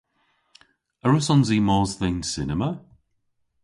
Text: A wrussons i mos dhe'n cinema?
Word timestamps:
A 1.03 1.05
wrussons 1.07 1.49
i 1.57 1.59
mos 1.67 1.91
dhe'n 1.99 2.17
cinema? 2.33 2.69